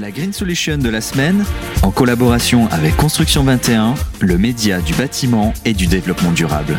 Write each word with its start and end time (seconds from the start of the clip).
La 0.00 0.10
Green 0.10 0.32
Solution 0.32 0.78
de 0.78 0.88
la 0.88 1.02
semaine, 1.02 1.44
en 1.82 1.90
collaboration 1.90 2.66
avec 2.70 2.96
Construction 2.96 3.44
21, 3.44 3.94
le 4.20 4.38
média 4.38 4.80
du 4.80 4.94
bâtiment 4.94 5.52
et 5.66 5.74
du 5.74 5.86
développement 5.86 6.32
durable. 6.32 6.78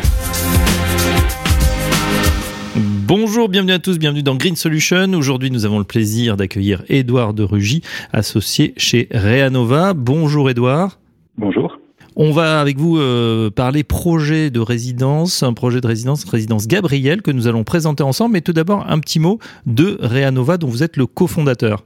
Bonjour, 2.76 3.48
bienvenue 3.48 3.72
à 3.72 3.78
tous, 3.78 3.98
bienvenue 3.98 4.24
dans 4.24 4.34
Green 4.34 4.56
Solution. 4.56 5.12
Aujourd'hui, 5.12 5.52
nous 5.52 5.64
avons 5.64 5.78
le 5.78 5.84
plaisir 5.84 6.36
d'accueillir 6.36 6.82
Édouard 6.88 7.34
de 7.34 7.44
Rugy, 7.44 7.82
associé 8.12 8.74
chez 8.76 9.08
Reanova. 9.12 9.94
Bonjour 9.94 10.50
Édouard. 10.50 10.98
Bonjour. 11.38 11.78
On 12.16 12.32
va 12.32 12.60
avec 12.60 12.78
vous 12.78 12.98
euh, 12.98 13.50
parler 13.50 13.84
projet 13.84 14.50
de 14.50 14.60
résidence, 14.60 15.44
un 15.44 15.52
projet 15.52 15.80
de 15.80 15.86
résidence, 15.86 16.24
résidence 16.24 16.66
Gabriel, 16.66 17.22
que 17.22 17.30
nous 17.30 17.46
allons 17.46 17.64
présenter 17.64 18.02
ensemble. 18.02 18.32
Mais 18.32 18.40
tout 18.40 18.52
d'abord, 18.52 18.84
un 18.88 18.98
petit 18.98 19.20
mot 19.20 19.38
de 19.66 19.98
Reanova, 20.00 20.56
dont 20.56 20.68
vous 20.68 20.82
êtes 20.82 20.96
le 20.96 21.06
cofondateur. 21.06 21.84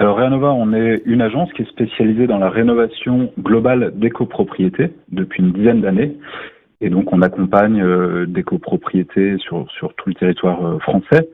Alors 0.00 0.16
Reanova, 0.16 0.52
on 0.52 0.72
est 0.72 1.02
une 1.06 1.20
agence 1.20 1.52
qui 1.54 1.62
est 1.62 1.68
spécialisée 1.68 2.28
dans 2.28 2.38
la 2.38 2.50
rénovation 2.50 3.32
globale 3.40 3.92
des 3.96 4.10
copropriétés 4.10 4.92
depuis 5.10 5.42
une 5.42 5.50
dizaine 5.50 5.80
d'années. 5.80 6.16
Et 6.80 6.88
donc 6.88 7.12
on 7.12 7.20
accompagne 7.20 7.82
euh, 7.82 8.24
des 8.26 8.44
copropriétés 8.44 9.36
sur, 9.38 9.68
sur 9.72 9.92
tout 9.94 10.08
le 10.08 10.14
territoire 10.14 10.64
euh, 10.64 10.78
français 10.78 11.28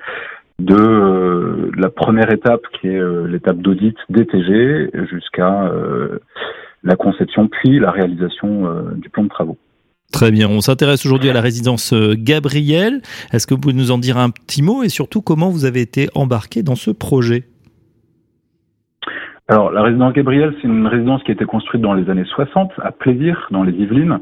de 0.58 0.74
euh, 0.74 1.70
la 1.76 1.90
première 1.90 2.32
étape 2.32 2.62
qui 2.80 2.88
est 2.88 3.02
l'étape 3.28 3.58
d'audit 3.58 3.96
DTG 4.08 4.90
jusqu'à 5.10 5.70
la 6.84 6.96
conception 6.96 7.48
puis 7.48 7.78
la 7.78 7.90
réalisation 7.90 8.68
du 8.94 9.10
plan 9.10 9.24
de 9.24 9.28
travaux. 9.28 9.58
Très 10.12 10.30
bien, 10.30 10.48
on 10.48 10.60
s'intéresse 10.60 11.04
aujourd'hui 11.04 11.28
à 11.28 11.32
la 11.32 11.40
résidence 11.40 11.92
Gabriel. 11.92 13.02
Est-ce 13.32 13.48
que 13.48 13.54
vous 13.54 13.60
pouvez 13.60 13.74
nous 13.74 13.90
en 13.90 13.98
dire 13.98 14.16
un 14.16 14.30
petit 14.30 14.62
mot 14.62 14.84
et 14.84 14.88
surtout 14.88 15.22
comment 15.22 15.50
vous 15.50 15.64
avez 15.64 15.80
été 15.80 16.08
embarqué 16.14 16.62
dans 16.62 16.76
ce 16.76 16.92
projet? 16.92 17.42
Alors, 19.46 19.70
la 19.70 19.82
résidence 19.82 20.14
Gabriel, 20.14 20.54
c'est 20.56 20.68
une 20.68 20.86
résidence 20.86 21.22
qui 21.22 21.30
a 21.30 21.34
été 21.34 21.44
construite 21.44 21.82
dans 21.82 21.92
les 21.92 22.08
années 22.08 22.24
60 22.24 22.72
à 22.82 22.92
Plaisir, 22.92 23.46
dans 23.50 23.62
les 23.62 23.72
Yvelines, 23.72 24.20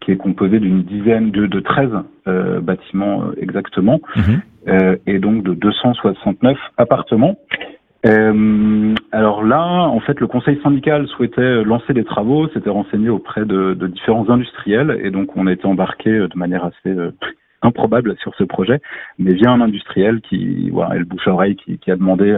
qui 0.00 0.12
est 0.12 0.16
composée 0.16 0.60
d'une 0.60 0.82
dizaine 0.82 1.32
de, 1.32 1.46
de 1.46 1.60
13 1.60 1.90
euh, 2.28 2.60
bâtiments 2.60 3.24
euh, 3.24 3.34
exactement, 3.40 4.00
mhm. 4.14 4.40
euh, 4.68 4.96
et 5.06 5.18
donc 5.18 5.42
de 5.42 5.54
269 5.54 6.56
appartements. 6.76 7.36
Euh, 8.06 8.94
alors 9.10 9.42
là, 9.42 9.60
en 9.60 10.00
fait, 10.00 10.20
le 10.20 10.28
conseil 10.28 10.58
syndical 10.62 11.06
souhaitait 11.08 11.64
lancer 11.64 11.92
des 11.92 12.04
travaux, 12.04 12.48
s'était 12.48 12.70
renseigné 12.70 13.08
auprès 13.08 13.44
de, 13.44 13.74
de, 13.74 13.86
différents 13.88 14.30
industriels, 14.30 15.00
et 15.02 15.10
donc 15.10 15.36
on 15.36 15.48
a 15.48 15.52
été 15.52 15.66
embarqué 15.66 16.10
de 16.10 16.38
manière 16.38 16.64
assez 16.64 16.96
improbable 17.60 18.16
sur 18.22 18.34
ce 18.36 18.44
projet, 18.44 18.80
mais 19.18 19.34
via 19.34 19.50
un 19.50 19.60
industriel 19.60 20.20
qui, 20.22 20.70
voilà, 20.70 20.94
le 20.94 21.04
bouche 21.04 21.26
à 21.26 21.32
oreille, 21.32 21.56
qui, 21.56 21.76
qui 21.78 21.90
a 21.90 21.96
demandé 21.96 22.32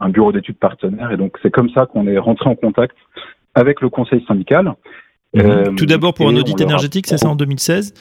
un 0.00 0.08
bureau 0.08 0.32
d'études 0.32 0.58
partenaire. 0.58 1.10
Et 1.12 1.16
donc, 1.16 1.36
c'est 1.42 1.50
comme 1.50 1.70
ça 1.70 1.86
qu'on 1.86 2.06
est 2.06 2.18
rentré 2.18 2.48
en 2.48 2.54
contact 2.54 2.96
avec 3.54 3.80
le 3.80 3.88
conseil 3.88 4.24
syndical. 4.26 4.74
Mhm. 5.34 5.42
Euh, 5.42 5.64
Tout 5.76 5.86
d'abord 5.86 6.14
pour 6.14 6.28
un 6.28 6.36
audit 6.36 6.60
énergétique, 6.60 7.06
c'est 7.06 7.18
ça 7.18 7.28
en 7.28 7.36
2016 7.36 7.94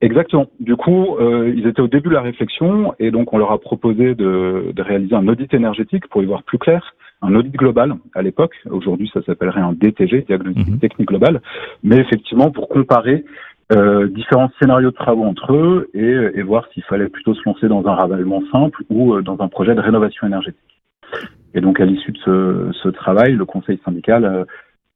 Exactement. 0.00 0.46
Du 0.60 0.76
coup, 0.76 1.16
euh, 1.16 1.52
ils 1.56 1.66
étaient 1.66 1.80
au 1.80 1.88
début 1.88 2.08
de 2.08 2.14
la 2.14 2.20
réflexion 2.20 2.94
et 3.00 3.10
donc 3.10 3.32
on 3.32 3.38
leur 3.38 3.50
a 3.50 3.58
proposé 3.58 4.14
de, 4.14 4.70
de 4.72 4.82
réaliser 4.82 5.16
un 5.16 5.26
audit 5.26 5.52
énergétique 5.52 6.06
pour 6.06 6.22
y 6.22 6.26
voir 6.26 6.44
plus 6.44 6.58
clair, 6.58 6.94
un 7.20 7.34
audit 7.34 7.52
global 7.52 7.96
à 8.14 8.22
l'époque. 8.22 8.54
Aujourd'hui, 8.70 9.10
ça 9.12 9.22
s'appellerait 9.24 9.60
un 9.60 9.72
DTG, 9.72 10.22
diagnostic 10.22 10.68
mhm. 10.68 10.78
technique 10.78 11.08
global, 11.08 11.42
mais 11.82 11.96
effectivement 11.96 12.52
pour 12.52 12.68
comparer 12.68 13.24
euh, 13.70 14.08
différents 14.08 14.50
scénarios 14.58 14.90
de 14.90 14.96
travaux 14.96 15.24
entre 15.24 15.52
eux 15.52 15.90
et, 15.92 16.40
voir 16.42 16.66
s'il 16.72 16.82
fallait 16.84 17.08
plutôt 17.08 17.34
se 17.34 17.42
lancer 17.44 17.68
dans 17.68 17.86
un 17.86 17.94
ravalement 17.94 18.42
simple 18.50 18.82
ou 18.88 19.12
euh, 19.12 19.22
dans 19.22 19.36
un 19.40 19.48
projet 19.48 19.74
de 19.74 19.80
rénovation 19.80 20.26
énergétique. 20.26 20.80
Et 21.52 21.60
donc 21.60 21.78
à 21.78 21.84
l'issue 21.84 22.12
de 22.12 22.18
ce, 22.24 22.70
ce, 22.82 22.88
travail, 22.88 23.34
le 23.34 23.44
conseil 23.44 23.78
syndical 23.84 24.24
euh, 24.24 24.44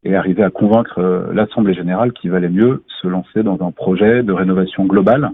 est 0.04 0.14
arrivé 0.14 0.42
à 0.42 0.50
convaincre 0.50 1.00
l'Assemblée 1.32 1.74
générale 1.74 2.12
qu'il 2.12 2.30
valait 2.30 2.48
mieux 2.48 2.82
se 3.02 3.06
lancer 3.06 3.42
dans 3.42 3.60
un 3.60 3.70
projet 3.70 4.22
de 4.22 4.32
rénovation 4.32 4.84
globale 4.84 5.30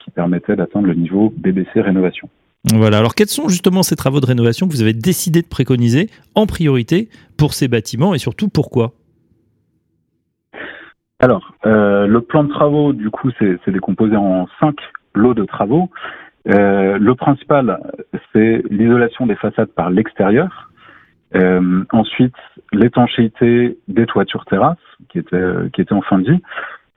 qui 0.00 0.10
permettait 0.12 0.56
d'atteindre 0.56 0.86
le 0.86 0.94
niveau 0.94 1.32
BBC 1.36 1.80
rénovation. 1.80 2.28
Voilà, 2.74 2.98
alors 2.98 3.14
quels 3.14 3.28
sont 3.28 3.48
justement 3.48 3.84
ces 3.84 3.94
travaux 3.94 4.20
de 4.20 4.26
rénovation 4.26 4.66
que 4.66 4.72
vous 4.72 4.82
avez 4.82 4.92
décidé 4.92 5.40
de 5.40 5.46
préconiser 5.46 6.08
en 6.34 6.46
priorité 6.46 7.08
pour 7.36 7.54
ces 7.54 7.68
bâtiments 7.68 8.12
et 8.12 8.18
surtout 8.18 8.48
pourquoi? 8.48 8.92
Alors, 11.18 11.54
euh, 11.64 12.06
le 12.06 12.20
plan 12.20 12.44
de 12.44 12.50
travaux, 12.50 12.92
du 12.92 13.10
coup, 13.10 13.30
c'est 13.38 13.70
décomposé 13.70 14.16
en 14.16 14.46
cinq 14.60 14.76
lots 15.14 15.34
de 15.34 15.44
travaux. 15.44 15.90
Euh, 16.48 16.98
le 16.98 17.14
principal, 17.14 17.80
c'est 18.32 18.62
l'isolation 18.70 19.26
des 19.26 19.34
façades 19.36 19.70
par 19.70 19.90
l'extérieur. 19.90 20.70
Euh, 21.34 21.84
ensuite, 21.92 22.34
l'étanchéité 22.72 23.78
des 23.88 24.06
toitures 24.06 24.44
terrasses, 24.44 24.76
qui 25.08 25.18
était, 25.18 25.52
qui 25.72 25.80
était 25.80 25.94
en 25.94 26.02
fin 26.02 26.18
de 26.18 26.30
vie. 26.30 26.42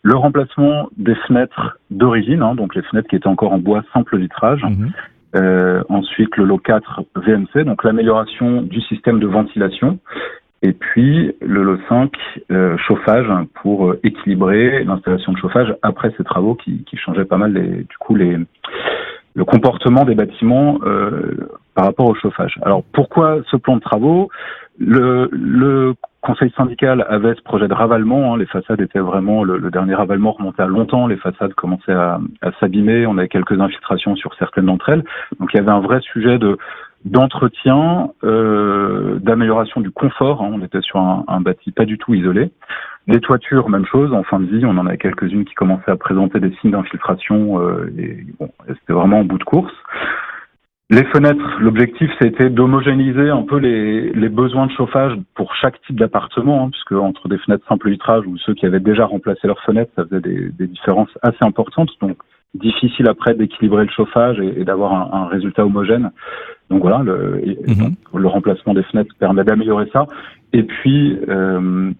Le 0.02 0.16
remplacement 0.16 0.90
des 0.98 1.16
fenêtres 1.28 1.78
d'origine, 1.90 2.42
hein, 2.42 2.56
donc 2.56 2.76
les 2.76 2.82
fenêtres 2.84 3.10
qui 3.10 3.16
étaient 3.16 3.28
encore 3.28 3.54
en 3.54 3.58
bois 3.58 3.84
simple 3.94 4.18
vitrage. 4.18 4.64
Mhm. 4.64 4.92
Euh, 5.36 5.84
ensuite, 5.90 6.36
le 6.38 6.46
lot 6.46 6.58
4 6.58 7.04
VMC, 7.16 7.64
donc 7.64 7.84
l'amélioration 7.84 8.62
du 8.62 8.82
système 8.82 9.20
de 9.20 9.28
ventilation. 9.28 10.00
Et 10.62 10.74
puis 10.74 11.34
le 11.42 11.64
lot 11.64 11.80
5, 11.88 12.12
euh, 12.52 12.78
chauffage 12.78 13.28
pour 13.62 13.90
euh, 13.90 14.00
équilibrer 14.04 14.84
l'installation 14.84 15.32
de 15.32 15.38
chauffage 15.38 15.74
après 15.82 16.12
ces 16.18 16.24
travaux 16.24 16.56
qui, 16.56 16.84
qui 16.84 16.98
changeaient 16.98 17.26
pas 17.26 17.38
mal 17.38 17.54
les, 17.54 17.84
du 17.84 17.98
coup 18.00 18.16
les, 18.16 18.38
le 19.36 19.46
comportement 19.46 20.04
des 20.04 20.16
bâtiments 20.16 20.80
euh, 20.84 21.50
par 21.76 21.86
rapport 21.86 22.08
au 22.08 22.16
chauffage. 22.16 22.60
Alors 22.64 22.84
pourquoi 22.94 23.40
ce 23.50 23.58
plan 23.58 23.76
de 23.76 23.82
travaux? 23.82 24.30
Le, 24.80 25.30
le, 25.32 25.94
conseil 26.22 26.52
syndical 26.58 27.06
avait 27.08 27.34
ce 27.36 27.42
projet 27.42 27.70
de 27.70 27.74
ravalement. 27.74 28.34
Hein, 28.34 28.38
les 28.38 28.46
façades 28.46 28.82
étaient 28.82 29.00
vraiment 29.00 29.44
le, 29.44 29.58
le, 29.58 29.72
dernier 29.72 29.96
ravalement 29.96 30.34
remontait 30.34 30.62
à 30.62 30.68
longtemps. 30.68 31.08
Les 31.08 31.16
façades 31.16 31.54
commençaient 31.54 31.94
à, 31.94 32.20
à 32.42 32.52
s'abîmer. 32.60 33.06
On 33.08 33.18
avait 33.18 33.30
quelques 33.30 33.60
infiltrations 33.60 34.16
sur 34.18 34.34
certaines 34.36 34.66
d'entre 34.66 34.90
elles. 34.90 35.04
Donc 35.40 35.54
il 35.54 35.58
y 35.58 35.60
avait 35.62 35.72
un 35.72 35.80
vrai 35.80 36.02
sujet 36.02 36.38
de 36.38 36.58
d'entretien, 37.06 38.12
euh, 38.24 39.20
d'amélioration 39.20 39.82
du 39.82 39.92
confort. 39.92 40.42
Hein. 40.42 40.52
On 40.54 40.62
était 40.62 40.82
sur 40.82 40.98
un, 40.98 41.24
un, 41.28 41.42
bâti 41.42 41.72
pas 41.72 41.86
du 41.86 41.98
tout 41.98 42.14
isolé. 42.14 42.52
Les 43.08 43.22
toitures, 43.22 43.70
même 43.70 43.86
chose. 43.86 44.14
En 44.14 44.24
fin 44.24 44.40
de 44.40 44.46
vie, 44.46 44.66
on 44.66 44.78
en 44.78 44.86
avait 44.86 44.98
quelques-unes 44.98 45.46
qui 45.46 45.56
commençaient 45.56 45.92
à 45.92 45.96
présenter 45.96 46.40
des 46.40 46.52
signes 46.60 46.72
d'infiltration 46.72 47.62
euh, 47.62 47.92
et 47.98 48.26
bon, 48.38 48.50
c'était 48.68 48.94
vraiment 48.94 49.20
en 49.20 49.24
bout 49.24 49.38
de 49.38 49.44
course. 49.44 49.74
Les 50.92 51.04
fenêtres, 51.04 51.60
l'objectif 51.60 52.10
c'était 52.20 52.50
d'homogénéiser 52.50 53.30
un 53.30 53.44
peu 53.44 53.58
les, 53.58 54.12
les, 54.12 54.30
besoins 54.30 54.66
de 54.66 54.72
chauffage 54.72 55.14
pour 55.36 55.54
chaque 55.54 55.80
type 55.84 56.00
d'appartement, 56.00 56.66
hein, 56.66 56.70
puisque 56.72 56.94
entre 56.94 57.28
des 57.28 57.38
fenêtres 57.38 57.64
simple 57.68 57.92
vitrage 57.92 58.26
ou 58.26 58.38
ceux 58.38 58.56
qui 58.56 58.66
avaient 58.66 58.80
déjà 58.80 59.06
remplacé 59.06 59.46
leurs 59.46 59.62
fenêtres, 59.62 59.92
ça 59.96 60.04
faisait 60.06 60.22
des, 60.22 60.50
des 60.50 60.66
différences 60.66 61.12
assez 61.22 61.42
importantes. 61.42 61.92
Donc 62.02 62.18
difficile 62.56 63.08
après 63.08 63.36
d'équilibrer 63.36 63.84
le 63.84 63.92
chauffage 63.92 64.40
et, 64.40 64.62
et 64.62 64.64
d'avoir 64.64 64.94
un, 64.94 65.22
un, 65.22 65.28
résultat 65.28 65.64
homogène. 65.64 66.10
Donc 66.72 66.82
voilà, 66.82 67.04
le, 67.04 67.40
mhm. 67.68 67.96
le 68.16 68.28
remplacement 68.28 68.74
des 68.74 68.84
fenêtres 68.84 69.14
permet 69.20 69.44
d'améliorer 69.44 69.88
ça. 69.94 70.08
Et 70.54 70.64
puis, 70.64 71.20
euh, 71.30 71.92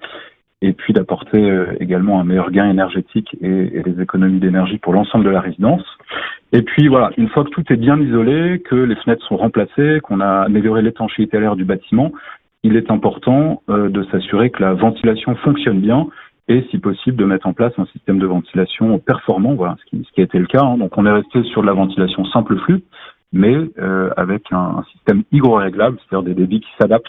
et 0.62 0.74
puis 0.74 0.94
d'apporter 0.94 1.50
euh, 1.50 1.76
également 1.80 2.20
un 2.20 2.24
meilleur 2.24 2.50
gain 2.50 2.70
énergétique 2.70 3.38
et, 3.42 3.78
et 3.78 3.84
des 3.84 4.02
économies 4.02 4.40
d'énergie 4.40 4.80
pour 4.80 4.94
l'ensemble 4.94 5.26
de 5.26 5.30
la 5.30 5.42
résidence. 5.42 5.86
Et 6.52 6.64
puis 6.64 6.88
voilà, 6.88 7.12
une 7.18 7.30
fois 7.30 7.44
que 7.44 7.50
tout 7.50 7.64
est 7.70 7.78
bien 7.78 8.00
isolé, 8.00 8.60
que 8.60 8.76
les 8.76 8.96
fenêtres 8.96 9.26
sont 9.28 9.38
remplacées, 9.38 10.00
qu'on 10.02 10.20
a 10.20 10.42
amélioré 10.42 10.82
l'étanchéité 10.82 11.38
à 11.38 11.40
l'air 11.40 11.56
du 11.56 11.66
bâtiment, 11.66 12.12
il 12.64 12.76
est 12.76 12.92
important 12.92 13.62
euh, 13.70 13.90
de 13.90 14.04
s'assurer 14.06 14.50
que 14.50 14.62
la 14.62 14.74
ventilation 14.74 15.36
fonctionne 15.36 15.80
bien 15.80 16.08
et 16.50 16.66
si 16.72 16.80
possible 16.80 17.16
de 17.16 17.26
mettre 17.26 17.46
en 17.46 17.54
place 17.54 17.74
un 17.78 17.86
système 17.86 18.18
de 18.18 18.26
ventilation 18.26 18.98
performant, 18.98 19.54
voilà, 19.54 19.78
ce 19.80 19.86
qui, 19.86 20.04
ce 20.04 20.12
qui 20.12 20.22
a 20.22 20.24
été 20.24 20.40
le 20.40 20.48
cas. 20.48 20.64
Hein. 20.64 20.78
Donc 20.78 20.98
on 20.98 21.06
est 21.06 21.12
resté 21.12 21.44
sur 21.44 21.62
de 21.62 21.68
la 21.68 21.74
ventilation 21.74 22.26
simple 22.26 22.58
flux, 22.58 22.82
mais 23.32 23.56
euh, 23.78 24.10
avec 24.18 24.52
un, 24.52 24.58
un, 24.80 24.84
système 24.92 25.24
hygro-réglable, 25.32 25.98
c'est-à-dire 26.00 26.28
des 26.28 26.34
débits 26.34 26.62
qui 26.62 26.72
s'adaptent 26.82 27.06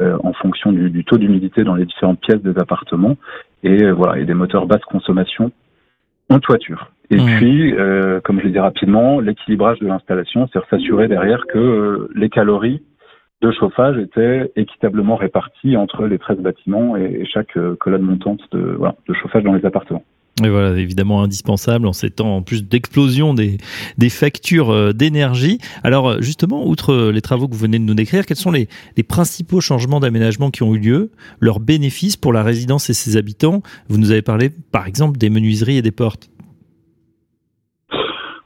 euh, 0.00 0.16
en 0.22 0.32
fonction 0.32 0.70
du, 0.70 0.88
du 0.88 1.04
taux 1.04 1.18
d'humidité 1.18 1.64
dans 1.64 1.74
les 1.74 1.84
différentes 1.84 2.20
pièces 2.20 2.42
des 2.42 2.56
appartements, 2.58 3.16
et 3.64 3.82
euh, 3.82 3.92
voilà, 3.92 4.20
et 4.20 4.24
des 4.24 4.34
moteurs 4.34 4.66
basse 4.66 4.84
consommation 4.84 5.50
en 6.30 6.40
toiture. 6.40 6.90
Et 7.10 7.16
mmh. 7.16 7.36
puis, 7.36 7.74
euh, 7.74 8.20
comme 8.20 8.40
je 8.40 8.46
l'ai 8.46 8.52
dit 8.52 8.58
rapidement, 8.58 9.20
l'équilibrage 9.20 9.78
de 9.80 9.86
l'installation, 9.86 10.48
c'est 10.52 10.60
s'assurer 10.70 11.08
derrière 11.08 11.46
que 11.46 11.58
euh, 11.58 12.08
les 12.14 12.28
calories 12.28 12.82
de 13.42 13.50
chauffage 13.50 13.98
étaient 13.98 14.52
équitablement 14.56 15.16
réparties 15.16 15.76
entre 15.76 16.06
les 16.06 16.18
13 16.18 16.38
bâtiments 16.38 16.96
et, 16.96 17.20
et 17.20 17.24
chaque 17.26 17.58
colonne 17.78 18.02
montante 18.02 18.40
de, 18.52 18.60
voilà, 18.60 18.94
de 19.08 19.14
chauffage 19.14 19.42
dans 19.42 19.54
les 19.54 19.64
appartements. 19.64 20.04
Et 20.42 20.48
voilà, 20.48 20.78
évidemment 20.78 21.22
indispensable 21.22 21.86
en 21.86 21.92
ces 21.92 22.08
temps 22.10 22.36
en 22.36 22.42
plus 22.42 22.64
d'explosion 22.64 23.34
des, 23.34 23.58
des 23.98 24.08
factures 24.08 24.70
euh, 24.70 24.92
d'énergie. 24.92 25.58
Alors 25.84 26.08
euh, 26.08 26.20
justement, 26.20 26.66
outre 26.66 27.10
les 27.10 27.20
travaux 27.20 27.46
que 27.46 27.52
vous 27.52 27.60
venez 27.60 27.78
de 27.78 27.84
nous 27.84 27.94
décrire, 27.94 28.24
quels 28.24 28.38
sont 28.38 28.50
les, 28.50 28.68
les 28.96 29.02
principaux 29.02 29.60
changements 29.60 30.00
d'aménagement 30.00 30.50
qui 30.50 30.62
ont 30.62 30.74
eu 30.74 30.78
lieu, 30.78 31.10
leurs 31.40 31.60
bénéfices 31.60 32.16
pour 32.16 32.32
la 32.32 32.42
résidence 32.42 32.88
et 32.88 32.94
ses 32.94 33.18
habitants? 33.18 33.62
Vous 33.88 33.98
nous 33.98 34.12
avez 34.12 34.22
parlé 34.22 34.48
par 34.48 34.86
exemple 34.86 35.18
des 35.18 35.28
menuiseries 35.28 35.76
et 35.76 35.82
des 35.82 35.90
portes. 35.90 36.30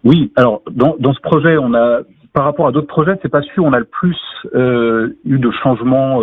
Oui, 0.03 0.33
alors 0.35 0.63
dans, 0.71 0.97
dans 0.99 1.15
ce 1.15 1.21
projet, 1.21 1.57
on 1.59 1.75
a 1.75 2.01
par 2.33 2.45
rapport 2.45 2.67
à 2.67 2.73
d'autres 2.73 2.89
projets, 2.89 3.13
c'est 3.23 3.29
pas 3.29 3.43
sûr. 3.43 3.63
On 3.65 3.73
a 3.73 3.79
le 3.79 3.85
plus 3.85 4.17
eu 4.55 5.39
de 5.39 5.51
changements 5.63 6.21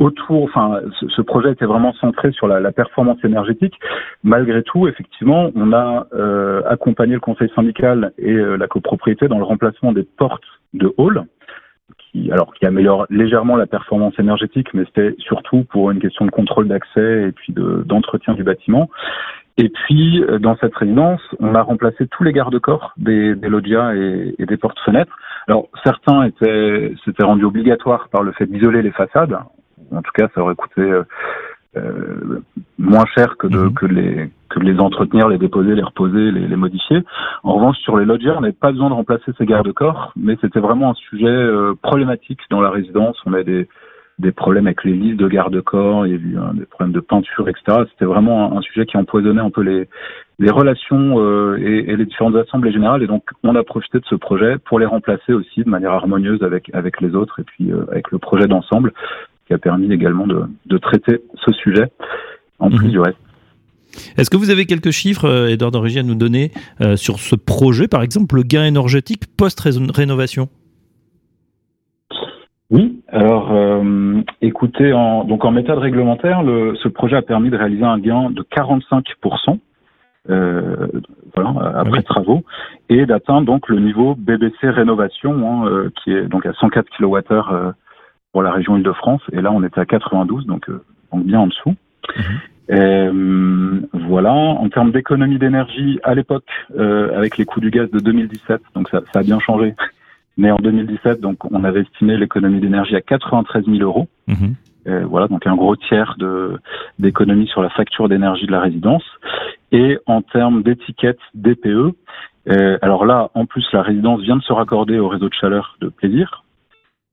autour, 0.00 0.44
enfin, 0.44 0.80
ce, 1.14 1.22
projet 1.22 1.52
était 1.52 1.66
vraiment 1.66 1.92
centré 1.92 2.32
sur 2.32 2.48
la, 2.48 2.72
performance 2.72 3.22
énergétique. 3.22 3.78
Malgré 4.24 4.62
tout, 4.62 4.88
effectivement, 4.88 5.50
on 5.54 5.72
a 5.72 6.06
euh, 6.14 6.62
accompagné 6.66 7.14
le 7.14 7.20
conseil 7.20 7.50
syndical 7.54 8.12
et 8.18 8.32
euh, 8.32 8.56
la 8.56 8.66
copropriété 8.66 9.28
dans 9.28 9.38
le 9.38 9.44
remplacement 9.44 9.92
des 9.92 10.02
portes 10.02 10.42
de 10.72 10.92
hall, 10.96 11.24
qui, 11.98 12.32
alors, 12.32 12.54
qui 12.54 12.64
améliore 12.64 13.06
légèrement 13.10 13.56
la 13.56 13.66
performance 13.66 14.18
énergétique, 14.18 14.68
mais 14.72 14.84
c'était 14.86 15.14
surtout 15.18 15.64
pour 15.64 15.90
une 15.90 16.00
question 16.00 16.24
de 16.24 16.30
contrôle 16.30 16.66
d'accès 16.66 17.28
et 17.28 17.32
puis 17.32 17.52
d'entretien 17.52 18.32
du 18.32 18.42
bâtiment. 18.42 18.88
Et 19.58 19.68
puis, 19.68 20.22
euh, 20.22 20.38
dans 20.38 20.56
cette 20.56 20.74
résidence, 20.74 21.20
on 21.40 21.54
a 21.54 21.60
remplacé 21.60 22.06
tous 22.06 22.24
les 22.24 22.32
garde-corps 22.32 22.94
des, 22.96 23.34
des 23.34 23.48
et, 23.48 24.34
et 24.38 24.46
des 24.46 24.56
portes-fenêtres. 24.56 25.14
Alors, 25.46 25.68
certains 25.84 26.22
étaient, 26.22 26.94
s'étaient 27.04 27.24
rendus 27.24 27.44
obligatoires 27.44 28.08
par 28.08 28.22
le 28.22 28.32
fait 28.32 28.46
d'isoler 28.46 28.80
les 28.80 28.92
façades 28.92 29.36
en 29.92 30.02
tout 30.02 30.12
cas, 30.14 30.28
ça 30.34 30.42
aurait 30.42 30.54
coûté 30.54 30.82
euh, 30.82 31.02
euh, 31.76 32.42
moins 32.78 33.04
cher 33.14 33.36
que 33.36 33.46
de, 33.46 33.58
mhm. 33.58 33.74
que 33.74 33.86
les 33.86 34.30
que 34.48 34.58
les 34.58 34.80
entretenir, 34.80 35.28
les 35.28 35.38
déposer, 35.38 35.76
les 35.76 35.82
reposer, 35.82 36.32
les, 36.32 36.48
les 36.48 36.56
modifier. 36.56 37.04
En 37.44 37.54
revanche, 37.54 37.78
sur 37.78 37.96
les 37.96 38.04
lodgers, 38.04 38.34
on 38.36 38.40
n'avait 38.40 38.52
pas 38.52 38.72
besoin 38.72 38.88
de 38.88 38.94
remplacer 38.94 39.30
ces 39.38 39.46
garde-corps, 39.46 40.12
mais 40.16 40.36
c'était 40.40 40.58
vraiment 40.58 40.90
un 40.90 40.94
sujet 40.94 41.26
euh, 41.26 41.74
problématique 41.80 42.40
dans 42.50 42.60
la 42.60 42.70
résidence. 42.70 43.16
On 43.24 43.32
avait 43.32 43.44
des, 43.44 43.68
des 44.18 44.32
problèmes 44.32 44.66
avec 44.66 44.82
les 44.82 44.94
listes 44.94 45.20
de 45.20 45.28
garde-corps, 45.28 46.04
il 46.04 46.10
y 46.10 46.16
a 46.16 46.18
eu 46.18 46.36
hein, 46.36 46.50
des 46.54 46.66
problèmes 46.66 46.92
de 46.92 46.98
peinture, 46.98 47.48
etc. 47.48 47.84
C'était 47.92 48.06
vraiment 48.06 48.58
un, 48.58 48.60
sujet 48.62 48.86
qui 48.86 48.96
empoisonnait 48.96 49.40
un 49.40 49.50
peu 49.50 49.60
les, 49.60 49.88
les 50.40 50.50
relations 50.50 51.20
euh, 51.20 51.56
et, 51.60 51.92
et, 51.92 51.96
les 51.96 52.06
différentes 52.06 52.34
assemblées 52.34 52.72
générales. 52.72 53.04
Et 53.04 53.06
donc, 53.06 53.22
on 53.44 53.54
a 53.54 53.62
profité 53.62 54.00
de 54.00 54.06
ce 54.06 54.16
projet 54.16 54.56
pour 54.58 54.80
les 54.80 54.86
remplacer 54.86 55.32
aussi 55.32 55.62
de 55.62 55.70
manière 55.70 55.92
harmonieuse 55.92 56.42
avec 56.42 56.74
avec 56.74 57.00
les 57.00 57.14
autres 57.14 57.38
et 57.38 57.44
puis 57.44 57.70
avec 57.92 58.10
le 58.10 58.18
projet 58.18 58.48
d'ensemble 58.48 58.92
qui 59.50 59.54
a 59.54 59.58
permis 59.58 59.92
également 59.92 60.28
de, 60.28 60.78
traiter 60.78 61.18
ce 61.44 61.52
sujet 61.52 61.90
en 62.60 62.70
plus 62.70 62.86
mhm. 62.86 62.90
du 62.92 63.00
reste. 63.00 63.18
Est-ce 64.16 64.30
que 64.30 64.36
vous 64.36 64.50
avez 64.50 64.64
quelques 64.64 64.92
chiffres, 64.92 65.24
euh, 65.24 65.48
Edouard 65.48 65.72
d'origine 65.72 66.00
à 66.00 66.02
nous 66.04 66.14
donner 66.14 66.52
euh, 66.80 66.94
sur 66.94 67.18
ce 67.18 67.34
projet, 67.34 67.88
par 67.88 68.02
exemple, 68.02 68.36
le 68.36 68.44
gain 68.44 68.64
énergétique 68.64 69.24
post-rénovation? 69.36 70.48
Oui, 72.70 73.02
alors 73.08 73.50
euh, 73.50 74.22
écoutez, 74.40 74.92
en, 74.92 75.24
donc 75.24 75.44
en 75.44 75.50
méthode 75.50 75.78
réglementaire, 75.78 76.44
le, 76.44 76.76
ce 76.80 76.86
projet 76.86 77.16
a 77.16 77.22
permis 77.22 77.50
de 77.50 77.56
réaliser 77.56 77.82
un 77.82 77.98
gain 77.98 78.30
de 78.30 78.42
45% 78.42 79.58
euh, 80.28 80.86
voilà, 81.34 81.50
après 81.74 82.00
ah 82.00 82.02
travaux 82.02 82.44
et 82.90 83.06
d'atteindre 83.06 83.46
donc 83.46 83.68
le 83.68 83.80
niveau 83.80 84.14
BBC 84.14 84.68
rénovation 84.68 85.32
hein, 85.64 85.88
qui 85.96 86.12
est 86.12 86.28
donc 86.28 86.44
à 86.44 86.52
104 86.52 86.86
kWh 86.98 87.72
pour 88.32 88.42
la 88.42 88.52
région 88.52 88.76
Île-de-France. 88.76 89.22
Et 89.32 89.40
là, 89.40 89.52
on 89.52 89.62
était 89.62 89.80
à 89.80 89.86
92, 89.86 90.46
donc, 90.46 90.68
euh, 90.68 90.82
donc 91.12 91.24
bien 91.24 91.40
en 91.40 91.46
dessous. 91.46 91.74
Mhm. 92.16 92.24
Euh, 92.72 93.80
voilà. 93.92 94.32
En 94.32 94.68
termes 94.68 94.92
d'économie 94.92 95.38
d'énergie, 95.38 95.98
à 96.04 96.14
l'époque, 96.14 96.48
euh, 96.78 97.16
avec 97.16 97.36
les 97.36 97.44
coûts 97.44 97.60
du 97.60 97.70
gaz 97.70 97.90
de 97.90 97.98
2017, 97.98 98.60
donc 98.74 98.88
ça, 98.90 99.00
ça, 99.12 99.20
a 99.20 99.22
bien 99.22 99.40
changé. 99.40 99.74
Mais 100.36 100.50
en 100.50 100.58
2017, 100.58 101.20
donc 101.20 101.44
on 101.50 101.64
avait 101.64 101.80
estimé 101.80 102.16
l'économie 102.16 102.60
d'énergie 102.60 102.94
à 102.94 103.00
93 103.00 103.64
000 103.66 103.78
euros. 103.78 104.08
Mhm. 104.28 104.54
Euh, 104.86 105.04
voilà, 105.04 105.28
donc 105.28 105.46
un 105.46 105.56
gros 105.56 105.76
tiers 105.76 106.14
de 106.18 106.58
d'économie 106.98 107.46
sur 107.48 107.60
la 107.60 107.68
facture 107.68 108.08
d'énergie 108.08 108.46
de 108.46 108.52
la 108.52 108.60
résidence. 108.60 109.04
Et 109.72 109.98
en 110.06 110.22
termes 110.22 110.62
d'étiquette 110.62 111.18
DPE, 111.34 111.94
euh, 112.48 112.78
alors 112.80 113.04
là, 113.04 113.30
en 113.34 113.46
plus, 113.46 113.66
la 113.72 113.82
résidence 113.82 114.22
vient 114.22 114.36
de 114.36 114.42
se 114.42 114.52
raccorder 114.52 114.98
au 114.98 115.08
réseau 115.08 115.28
de 115.28 115.34
chaleur 115.34 115.76
de 115.80 115.88
plaisir, 115.88 116.44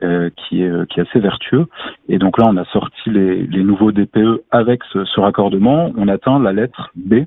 euh, 0.03 0.29
qui 0.35 0.61
est 0.61 0.69
euh, 0.69 0.85
qui 0.85 0.99
est 0.99 1.07
assez 1.09 1.19
vertueux. 1.19 1.65
Et 2.07 2.19
donc 2.19 2.37
là, 2.37 2.45
on 2.47 2.57
a 2.57 2.65
sorti 2.65 3.09
les, 3.09 3.47
nouveaux 3.63 3.91
DPE 3.91 4.43
avec 4.51 4.81
ce, 4.93 5.19
raccordement. 5.19 5.91
On 5.97 6.07
atteint 6.07 6.39
la 6.39 6.53
lettre 6.53 6.91
B. 6.95 7.25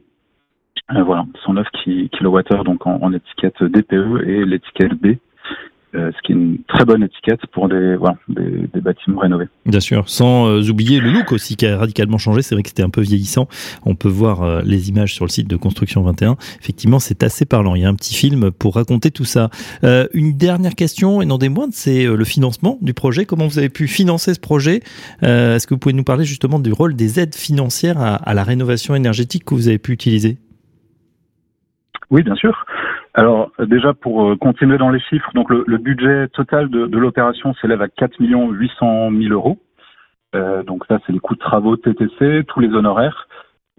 Euh, 0.94 1.02
voilà, 1.02 1.24
109 1.44 1.66
kWh 2.12 2.64
donc 2.64 2.86
en 2.86 3.12
étiquette 3.12 3.62
DPE 3.62 4.24
et 4.26 4.44
l'étiquette 4.44 4.94
B 4.94 5.16
euh, 5.96 6.12
ce 6.16 6.22
qui 6.22 6.32
est 6.32 6.36
une 6.36 6.58
très 6.68 6.84
bonne 6.84 7.02
étiquette 7.02 7.40
pour 7.52 7.68
des, 7.68 7.96
voilà, 7.96 8.16
des, 8.28 8.68
des 8.72 8.80
bâtiments 8.80 9.18
rénovés. 9.18 9.48
Bien 9.66 9.80
sûr, 9.80 10.08
sans 10.08 10.46
euh, 10.46 10.70
oublier 10.70 11.00
le 11.00 11.10
look 11.10 11.32
aussi 11.32 11.56
qui 11.56 11.66
a 11.66 11.76
radicalement 11.76 12.18
changé. 12.18 12.42
C'est 12.42 12.54
vrai 12.54 12.62
que 12.62 12.68
c'était 12.68 12.84
un 12.84 12.90
peu 12.90 13.00
vieillissant. 13.00 13.48
On 13.84 13.96
peut 13.96 14.08
voir 14.08 14.42
euh, 14.42 14.62
les 14.64 14.88
images 14.88 15.12
sur 15.14 15.24
le 15.24 15.30
site 15.30 15.48
de 15.48 15.56
Construction 15.56 16.02
21. 16.02 16.36
Effectivement, 16.60 17.00
c'est 17.00 17.24
assez 17.24 17.44
parlant. 17.44 17.74
Il 17.74 17.82
y 17.82 17.84
a 17.84 17.88
un 17.88 17.94
petit 17.94 18.14
film 18.14 18.52
pour 18.52 18.76
raconter 18.76 19.10
tout 19.10 19.24
ça. 19.24 19.50
une 19.82 20.36
dernière 20.36 20.76
question, 20.76 21.22
et 21.22 21.26
non 21.26 21.38
des 21.38 21.48
moindres, 21.48 21.74
c'est 21.74 22.04
le 22.04 22.24
financement 22.24 22.78
du 22.82 22.94
projet. 22.94 23.24
Comment 23.24 23.48
vous 23.48 23.58
avez 23.58 23.68
pu 23.68 23.88
financer 23.88 24.34
ce 24.34 24.40
projet? 24.40 24.82
Est-ce 25.22 25.66
que 25.66 25.74
vous 25.74 25.78
pouvez 25.78 25.94
nous 25.94 26.04
parler 26.04 26.24
justement 26.24 26.60
du 26.60 26.72
rôle 26.72 26.94
des 26.94 27.18
aides 27.18 27.34
financières 27.34 27.98
à, 27.98 28.14
à 28.14 28.34
la 28.34 28.44
rénovation 28.44 28.94
énergétique 28.94 29.44
que 29.44 29.54
vous 29.54 29.68
avez 29.68 29.78
pu 29.78 29.92
utiliser? 29.92 30.38
Oui, 32.10 32.22
bien 32.22 32.34
sûr. 32.34 32.66
Alors 33.14 33.50
déjà 33.58 33.92
pour 33.92 34.24
euh, 34.24 34.36
continuer 34.36 34.78
dans 34.78 34.90
les 34.90 35.00
chiffres, 35.00 35.30
donc 35.34 35.50
le, 35.50 35.78
budget 35.78 36.28
total 36.28 36.68
de, 36.68 36.86
de 36.86 36.98
l'opération 36.98 37.54
s'élève 37.54 37.82
à 37.82 37.88
4 37.88 38.16
800 38.20 39.10
000 39.10 39.32
euros. 39.32 39.58
Euh, 40.36 40.62
donc 40.62 40.84
ça 40.86 41.00
c'est 41.04 41.12
les 41.12 41.18
coûts 41.18 41.34
de 41.34 41.40
travaux 41.40 41.76
TTC, 41.76 42.44
tous 42.46 42.60
les 42.60 42.68
honoraires 42.68 43.26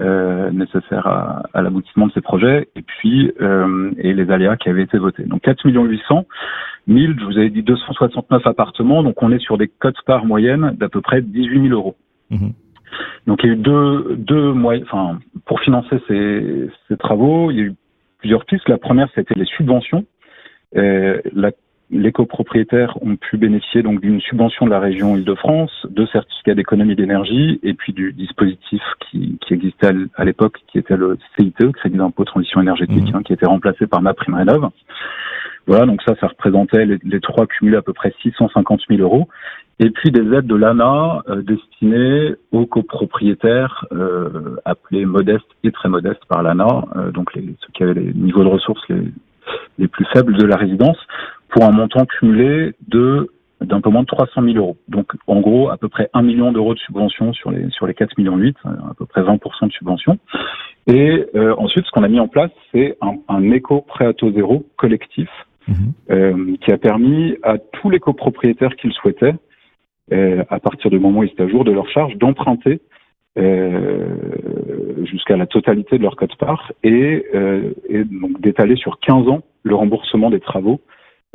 euh, 0.01 0.51
nécessaires 0.51 1.07
à, 1.07 1.43
à 1.53 1.61
l'aboutissement 1.61 2.07
de 2.07 2.11
ces 2.11 2.21
projets 2.21 2.69
et 2.75 2.81
puis 2.81 3.31
euh, 3.39 3.91
et 3.97 4.13
les 4.13 4.29
aléas 4.31 4.57
qui 4.57 4.67
avaient 4.67 4.83
été 4.83 4.97
votés. 4.97 5.23
Donc 5.23 5.41
4 5.41 5.61
800 5.63 6.25
000, 6.87 7.13
je 7.17 7.25
vous 7.25 7.37
avais 7.37 7.49
dit 7.49 7.63
269 7.63 8.45
appartements, 8.47 9.01
donc 9.03 9.21
on 9.23 9.31
est 9.31 9.39
sur 9.39 9.57
des 9.57 9.69
cotes 9.69 10.01
par 10.05 10.25
moyenne 10.25 10.75
d'à 10.77 10.89
peu 10.89 10.99
près 10.99 11.21
18 11.21 11.69
000 11.69 11.73
euros. 11.73 11.95
Mmh. 12.31 12.49
Donc 13.27 13.43
il 13.43 13.47
y 13.47 13.49
a 13.51 13.53
eu 13.53 13.57
deux, 13.57 14.15
deux 14.17 14.51
moyens, 14.51 14.85
enfin 14.91 15.19
pour 15.45 15.61
financer 15.61 16.01
ces, 16.07 16.69
ces 16.87 16.97
travaux, 16.97 17.51
il 17.51 17.57
y 17.57 17.61
a 17.61 17.63
eu 17.63 17.75
plusieurs 18.21 18.45
pistes. 18.45 18.69
La 18.69 18.77
première, 18.77 19.09
c'était 19.13 19.35
les 19.35 19.45
subventions. 19.45 20.05
Euh, 20.77 21.21
les 21.91 22.11
copropriétaires 22.11 22.97
ont 23.01 23.17
pu 23.17 23.37
bénéficier 23.37 23.83
donc 23.83 23.99
d'une 24.01 24.21
subvention 24.21 24.65
de 24.65 24.71
la 24.71 24.79
région 24.79 25.15
Île-de-France, 25.17 25.85
de 25.89 26.05
certificats 26.07 26.55
d'économie 26.55 26.95
d'énergie 26.95 27.59
et 27.63 27.73
puis 27.73 27.91
du 27.91 28.13
dispositif 28.13 28.81
qui, 28.99 29.37
qui 29.41 29.53
existait 29.53 29.91
à 30.15 30.23
l'époque, 30.23 30.57
qui 30.71 30.77
était 30.77 30.95
le 30.95 31.17
CITE, 31.37 31.71
Crédit 31.73 31.97
d'impôt 31.97 32.23
transition 32.23 32.61
énergétique, 32.61 33.13
mmh. 33.13 33.17
hein, 33.17 33.23
qui 33.23 33.33
était 33.33 33.45
remplacé 33.45 33.87
par 33.87 34.01
ma 34.01 34.13
prime 34.13 34.35
rénov. 34.35 34.69
Voilà, 35.67 35.85
donc 35.85 36.01
ça, 36.01 36.15
ça 36.19 36.27
représentait 36.27 36.85
les, 36.85 36.97
les, 37.03 37.19
trois 37.19 37.45
cumulés 37.45 37.77
à 37.77 37.81
peu 37.81 37.93
près 37.93 38.13
650 38.21 38.81
000 38.89 39.01
euros. 39.01 39.27
Et 39.79 39.89
puis 39.89 40.11
des 40.11 40.21
aides 40.33 40.47
de 40.47 40.55
l'ANA 40.55 41.23
euh, 41.27 41.41
destinées 41.41 42.35
aux 42.51 42.65
copropriétaires 42.65 43.85
euh, 43.91 44.57
appelés 44.65 45.05
modestes 45.05 45.45
et 45.63 45.71
très 45.71 45.89
modestes 45.89 46.23
par 46.27 46.43
l'ANA, 46.43 46.85
euh, 46.95 47.11
donc 47.11 47.33
les, 47.35 47.55
ceux 47.59 47.71
qui 47.73 47.83
avaient 47.83 47.95
les 47.95 48.13
niveaux 48.13 48.43
de 48.43 48.49
ressources 48.49 48.81
les, 48.89 49.11
les 49.79 49.87
plus 49.87 50.05
faibles 50.13 50.37
de 50.37 50.45
la 50.45 50.55
résidence, 50.55 50.97
pour 51.51 51.63
un 51.65 51.71
montant 51.71 52.05
cumulé 52.05 52.73
de 52.87 53.29
d'un 53.61 53.79
peu 53.79 53.91
moins 53.91 54.01
de 54.01 54.07
300 54.07 54.41
000 54.41 54.55
euros. 54.55 54.75
Donc, 54.87 55.11
en 55.27 55.39
gros, 55.39 55.69
à 55.69 55.77
peu 55.77 55.87
près 55.87 56.09
1 56.13 56.23
million 56.23 56.51
d'euros 56.51 56.73
de 56.73 56.79
subvention 56.79 57.31
sur 57.33 57.51
les 57.51 57.69
sur 57.69 57.85
les 57.85 57.93
4 57.93 58.17
millions 58.17 58.35
8, 58.35 58.57
à 58.65 58.93
peu 58.97 59.05
près 59.05 59.21
20% 59.21 59.67
de 59.67 59.71
subvention. 59.71 60.17
Et 60.87 61.27
euh, 61.35 61.53
ensuite, 61.57 61.85
ce 61.85 61.91
qu'on 61.91 62.03
a 62.03 62.07
mis 62.07 62.19
en 62.19 62.27
place, 62.27 62.49
c'est 62.71 62.97
un, 63.01 63.17
un 63.29 63.51
éco 63.51 63.81
prêt 63.81 64.07
à 64.07 64.13
taux 64.13 64.31
zéro 64.31 64.65
collectif 64.77 65.29
mhm. 65.67 65.75
euh, 66.09 66.55
qui 66.61 66.71
a 66.71 66.77
permis 66.79 67.35
à 67.43 67.59
tous 67.59 67.91
les 67.91 67.99
copropriétaires 67.99 68.75
qui 68.77 68.87
le 68.87 68.93
souhaitaient 68.93 69.35
euh, 70.11 70.43
à 70.49 70.59
partir 70.59 70.89
du 70.89 70.99
moment 70.99 71.19
où 71.19 71.23
ils 71.23 71.31
étaient 71.31 71.43
à 71.43 71.47
jour 71.47 71.63
de 71.63 71.71
leur 71.71 71.87
charge, 71.89 72.15
d'emprunter 72.17 72.81
euh, 73.37 75.05
jusqu'à 75.05 75.37
la 75.37 75.45
totalité 75.45 75.97
de 75.97 76.03
leur 76.03 76.17
code-part 76.17 76.73
et, 76.83 77.25
euh, 77.33 77.71
et, 77.87 78.03
donc 78.03 78.41
d'étaler 78.41 78.75
sur 78.75 78.99
15 78.99 79.29
ans 79.29 79.41
le 79.63 79.75
remboursement 79.75 80.29
des 80.29 80.41
travaux, 80.41 80.81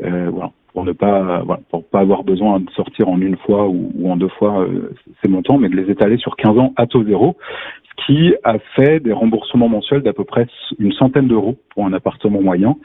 euh, 0.04 0.28
voilà, 0.30 0.52
pour 0.72 0.84
ne 0.84 0.92
pas 0.92 1.42
voilà, 1.42 1.62
pour 1.70 1.84
pas 1.84 2.00
avoir 2.00 2.22
besoin 2.22 2.60
de 2.60 2.70
sortir 2.70 3.08
en 3.08 3.20
une 3.20 3.36
fois 3.38 3.66
ou, 3.66 3.90
ou 3.94 4.10
en 4.10 4.16
deux 4.16 4.28
fois 4.28 4.60
euh, 4.60 4.94
ces 5.22 5.28
montants, 5.28 5.58
mais 5.58 5.68
de 5.68 5.76
les 5.76 5.90
étaler 5.90 6.18
sur 6.18 6.36
15 6.36 6.58
ans 6.58 6.72
à 6.76 6.86
taux 6.86 7.04
zéro, 7.04 7.36
qui 8.04 8.34
a 8.44 8.58
fait 8.74 9.00
des 9.00 9.12
remboursements 9.12 9.68
mensuels 9.68 10.02
d'à 10.02 10.12
peu 10.12 10.24
près 10.24 10.46
une 10.78 10.92
centaine 10.92 11.28
d'euros 11.28 11.56
pour 11.70 11.86
un 11.86 11.92
appartement 11.92 12.42
moyen 12.42 12.76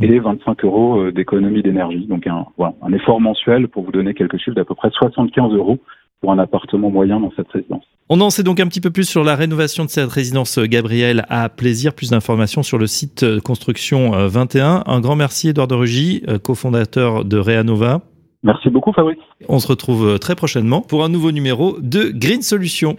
et 0.00 0.18
25 0.18 0.62
mmh. 0.62 0.66
euros 0.66 1.00
euh, 1.00 1.12
d'économie 1.12 1.62
d'énergie. 1.62 2.06
Donc 2.06 2.26
un, 2.26 2.46
voilà, 2.56 2.74
un 2.82 2.92
effort 2.92 3.20
mensuel, 3.20 3.68
pour 3.68 3.82
vous 3.82 3.92
donner 3.92 4.14
quelques 4.14 4.38
chiffres, 4.38 4.54
d'à 4.54 4.64
peu 4.64 4.74
près 4.74 4.90
75 4.90 5.52
euros 5.54 5.78
pour 6.20 6.32
un 6.32 6.38
appartement 6.38 6.90
moyen 6.90 7.20
dans 7.20 7.32
cette 7.36 7.48
résidence. 7.48 7.84
On 8.08 8.20
en 8.20 8.30
sait 8.30 8.42
donc 8.42 8.60
un 8.60 8.66
petit 8.66 8.80
peu 8.80 8.90
plus 8.90 9.08
sur 9.08 9.24
la 9.24 9.36
rénovation 9.36 9.84
de 9.84 9.90
cette 9.90 10.10
résidence 10.10 10.58
euh, 10.58 10.66
Gabriel 10.66 11.24
à 11.28 11.48
plaisir. 11.48 11.94
Plus 11.94 12.10
d'informations 12.10 12.62
sur 12.62 12.78
le 12.78 12.86
site 12.86 13.22
euh, 13.22 13.40
Construction 13.40 14.10
21. 14.26 14.84
Un 14.86 15.00
grand 15.00 15.16
merci 15.16 15.48
Edouard 15.48 15.68
de 15.68 15.74
Rugy, 15.74 16.22
cofondateur 16.42 17.24
de 17.24 17.38
Reanova. 17.38 18.00
Merci 18.42 18.70
beaucoup 18.70 18.92
Fabrice. 18.92 19.18
On 19.48 19.58
se 19.58 19.68
retrouve 19.68 20.18
très 20.18 20.34
prochainement 20.34 20.80
pour 20.80 21.04
un 21.04 21.08
nouveau 21.08 21.30
numéro 21.30 21.76
de 21.78 22.10
Green 22.14 22.42
Solutions. 22.42 22.96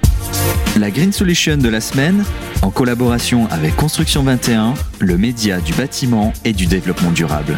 La 0.79 0.89
Green 0.89 1.11
Solution 1.11 1.57
de 1.57 1.67
la 1.67 1.81
semaine, 1.81 2.23
en 2.61 2.69
collaboration 2.69 3.47
avec 3.49 3.75
Construction 3.75 4.23
21, 4.23 4.73
le 4.99 5.17
média 5.17 5.59
du 5.59 5.73
bâtiment 5.73 6.31
et 6.45 6.53
du 6.53 6.65
développement 6.65 7.11
durable. 7.11 7.57